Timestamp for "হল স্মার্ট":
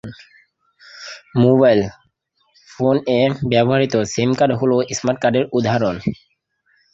4.59-5.19